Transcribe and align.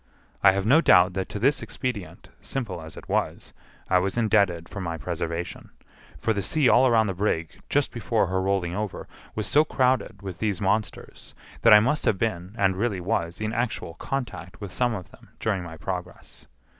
I 0.41 0.53
have 0.53 0.65
no 0.65 0.81
doubt 0.81 1.13
that 1.13 1.29
to 1.29 1.37
this 1.37 1.61
expedient, 1.61 2.29
simple 2.41 2.81
as 2.81 2.97
it 2.97 3.07
was, 3.07 3.53
I 3.87 3.99
was 3.99 4.17
indebted 4.17 4.67
for 4.67 4.81
my 4.81 4.97
preservation; 4.97 5.69
for 6.17 6.33
the 6.33 6.41
sea 6.41 6.67
all 6.67 6.89
round 6.89 7.07
the 7.07 7.13
brig, 7.13 7.59
just 7.69 7.91
before 7.91 8.25
her 8.25 8.41
rolling 8.41 8.73
over, 8.73 9.07
was 9.35 9.45
so 9.45 9.63
crowded 9.63 10.23
with 10.23 10.39
these 10.39 10.59
monsters, 10.59 11.35
that 11.61 11.71
I 11.71 11.79
must 11.81 12.05
have 12.05 12.17
been, 12.17 12.55
and 12.57 12.75
really 12.77 12.99
was, 12.99 13.39
in 13.39 13.53
actual 13.53 13.93
contact 13.93 14.59
with 14.59 14.73
some 14.73 14.95
of 14.95 15.11
them 15.11 15.29
during 15.39 15.61
my 15.61 15.77
progress. 15.77 16.47